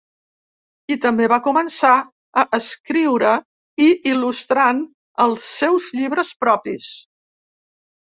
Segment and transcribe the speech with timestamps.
[0.95, 1.91] I també va començar
[2.41, 3.35] a escriure
[3.91, 4.83] i il·lustrant
[5.29, 6.93] els seus llibres propis.